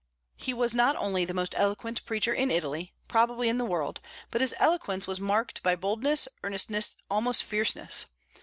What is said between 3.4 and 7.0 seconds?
in the world, but his eloquence was marked by boldness, earnestness,